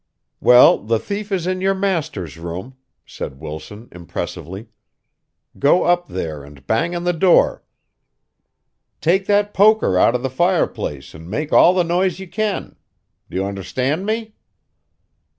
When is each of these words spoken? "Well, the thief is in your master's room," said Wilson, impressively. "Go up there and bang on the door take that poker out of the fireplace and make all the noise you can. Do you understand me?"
"Well, 0.39 0.79
the 0.79 0.97
thief 0.97 1.31
is 1.31 1.45
in 1.45 1.61
your 1.61 1.75
master's 1.75 2.35
room," 2.39 2.75
said 3.05 3.39
Wilson, 3.39 3.87
impressively. 3.91 4.69
"Go 5.59 5.83
up 5.83 6.07
there 6.07 6.43
and 6.43 6.65
bang 6.65 6.95
on 6.95 7.03
the 7.03 7.13
door 7.13 7.63
take 8.99 9.27
that 9.27 9.53
poker 9.53 9.99
out 9.99 10.15
of 10.15 10.23
the 10.23 10.29
fireplace 10.31 11.13
and 11.13 11.29
make 11.29 11.53
all 11.53 11.75
the 11.75 11.83
noise 11.83 12.17
you 12.17 12.27
can. 12.27 12.77
Do 13.29 13.37
you 13.37 13.45
understand 13.45 14.07
me?" 14.07 14.33